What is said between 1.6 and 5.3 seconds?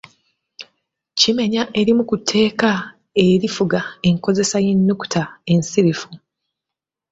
erimu ku tteeka erifuga enkozesa y’ennukuta